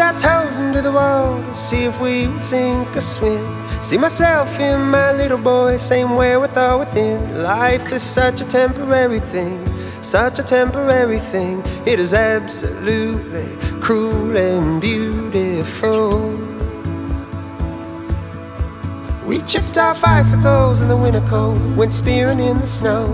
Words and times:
Our 0.00 0.18
toes 0.18 0.58
into 0.58 0.80
the 0.80 0.90
water, 0.90 1.54
see 1.54 1.84
if 1.84 2.00
we 2.00 2.26
would 2.26 2.42
sink 2.42 2.96
or 2.96 3.02
swim. 3.02 3.68
See 3.82 3.98
myself 3.98 4.58
in 4.58 4.80
my 4.80 5.12
little 5.12 5.38
boy, 5.38 5.76
same 5.76 6.16
way 6.16 6.38
with 6.38 6.56
all 6.56 6.78
within. 6.78 7.42
Life 7.42 7.92
is 7.92 8.02
such 8.02 8.40
a 8.40 8.44
temporary 8.46 9.20
thing, 9.20 9.64
such 10.02 10.38
a 10.38 10.42
temporary 10.42 11.18
thing. 11.18 11.62
It 11.86 12.00
is 12.00 12.14
absolutely 12.14 13.46
cruel 13.80 14.36
and 14.36 14.80
beautiful. 14.80 16.30
We 19.26 19.42
chipped 19.42 19.76
off 19.76 20.02
icicles 20.02 20.80
in 20.80 20.88
the 20.88 20.96
winter 20.96 21.24
cold, 21.28 21.76
went 21.76 21.92
spearing 21.92 22.40
in 22.40 22.58
the 22.58 22.66
snow. 22.66 23.04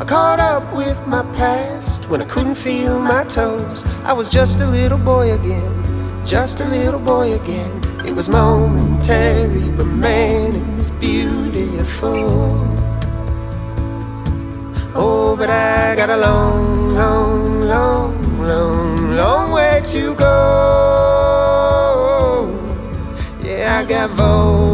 I 0.00 0.04
caught 0.04 0.40
up 0.40 0.74
with 0.74 1.06
my 1.06 1.22
past 1.34 2.08
when 2.08 2.20
I 2.20 2.24
couldn't 2.24 2.56
feel 2.56 2.98
my 2.98 3.22
toes. 3.24 3.84
I 4.02 4.12
was 4.12 4.28
just 4.28 4.60
a 4.60 4.66
little 4.66 4.98
boy 4.98 5.32
again, 5.32 5.83
just 6.24 6.60
a 6.60 6.64
little 6.64 7.00
boy 7.00 7.34
again. 7.34 7.80
It 8.06 8.14
was 8.14 8.28
momentary, 8.28 9.68
but 9.70 9.84
man, 9.86 10.54
it 10.54 10.76
was 10.76 10.90
beautiful. 10.90 12.56
Oh, 14.94 15.36
but 15.36 15.50
I 15.50 15.94
got 15.96 16.08
a 16.10 16.16
long, 16.16 16.94
long, 16.94 17.66
long, 17.66 18.42
long, 18.42 19.16
long 19.16 19.50
way 19.50 19.82
to 19.86 20.14
go. 20.14 20.24
Yeah, 23.42 23.80
I 23.80 23.84
got 23.84 24.10
volumes 24.10 24.73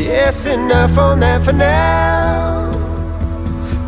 Yes, 0.00 0.46
enough 0.46 0.96
on 0.96 1.20
that 1.20 1.44
for 1.44 1.52
now. 1.52 2.70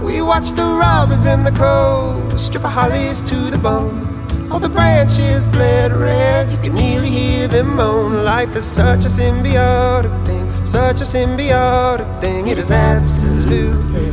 We 0.05 0.21
watch 0.21 0.51
the 0.51 0.63
robins 0.63 1.25
and 1.25 1.47
the 1.47 1.53
crows 1.53 2.45
strip 2.45 2.65
our 2.65 2.71
hollies 2.71 3.25
to 3.25 3.35
the 3.51 3.57
bone. 3.57 4.03
All 4.51 4.61
the 4.61 4.69
branches 4.69 5.47
bled 5.47 5.91
red, 5.93 6.53
you 6.53 6.59
can 6.59 6.75
nearly 6.75 7.09
hear 7.09 7.49
them 7.49 7.77
moan. 7.77 8.25
Life 8.25 8.55
is 8.57 8.67
such 8.67 9.07
a 9.07 9.09
symbiotic 9.09 10.27
thing, 10.27 10.67
such 10.67 11.01
a 11.01 11.05
symbiotic 11.05 12.21
thing. 12.21 12.49
It 12.49 12.59
is 12.59 12.71
absolutely 12.71 14.11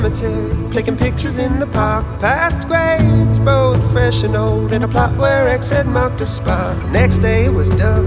cemetery, 0.00 0.70
taking 0.70 0.96
pictures 0.96 1.38
in 1.38 1.58
the 1.58 1.66
park, 1.66 2.04
past 2.20 2.68
graves, 2.68 3.38
both 3.40 3.82
fresh 3.90 4.22
and 4.22 4.36
old, 4.36 4.72
in 4.72 4.84
a 4.84 4.88
plot 4.88 5.12
where 5.18 5.48
X 5.48 5.70
had 5.70 5.86
marked 5.86 6.20
a 6.20 6.26
spot. 6.26 6.76
Next 6.90 7.18
day 7.18 7.46
it 7.46 7.52
was 7.52 7.70
dug, 7.70 8.06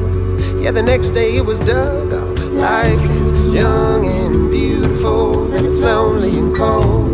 yeah, 0.61 0.71
the 0.71 0.81
next 0.81 1.09
day 1.09 1.35
it 1.35 1.45
was 1.45 1.59
dug. 1.59 2.13
Oh, 2.13 2.33
life 2.53 3.03
is 3.21 3.33
young 3.53 4.05
and 4.05 4.49
beautiful, 4.49 5.45
then 5.47 5.65
it's 5.65 5.81
lonely 5.81 6.39
and 6.39 6.55
cold. 6.55 7.09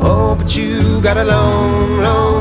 Oh, 0.00 0.34
but 0.36 0.56
you 0.56 1.00
got 1.00 1.16
a 1.16 1.24
long, 1.24 2.00
long, 2.00 2.31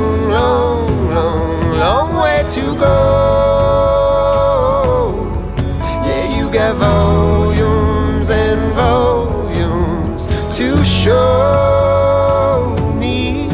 show 10.84 12.76
me, 13.00 13.48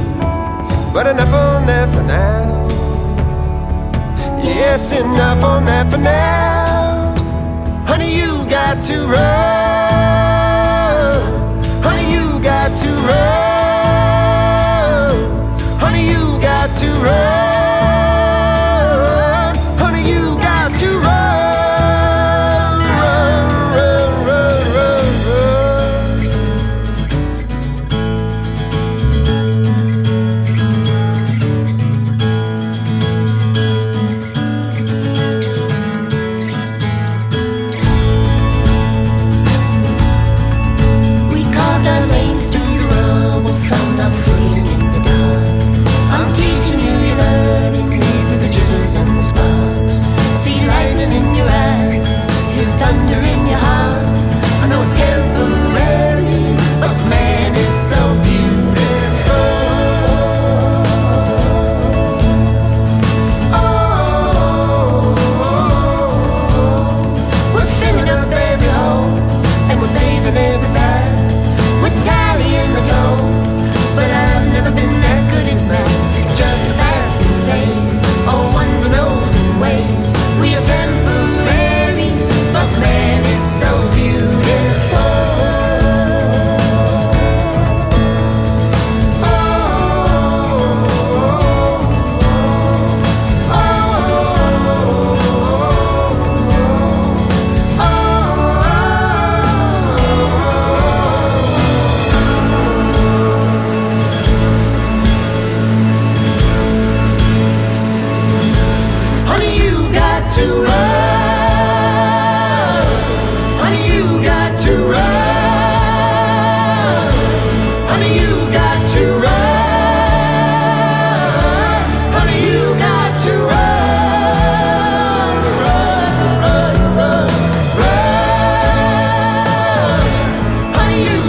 but 0.93 1.07
enough 1.07 1.33
on 1.33 1.65
that 1.65 1.89
for 1.93 2.03
now. 2.03 2.45
Yes, 4.43 4.91
enough 4.91 5.43
on 5.43 5.65
that 5.65 5.89
for 5.91 5.97
now. 5.97 7.15
Honey, 7.85 8.15
you 8.15 8.45
got 8.49 8.81
to 8.83 9.05
run. 9.07 9.27
Honey, 11.83 12.11
you 12.13 12.39
got 12.41 12.75
to 12.81 12.89
run. 13.09 14.07
Honey, 15.79 16.07
you 16.07 16.39
got 16.41 16.75
to 16.79 16.87
run. 17.05 17.56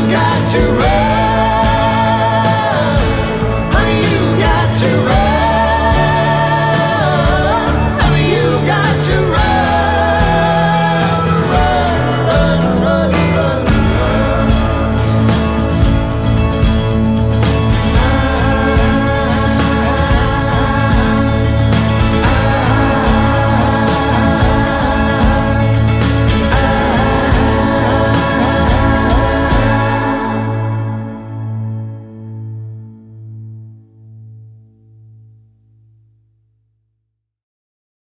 got 0.09 0.51
to 0.53 0.59
run. 0.73 1.08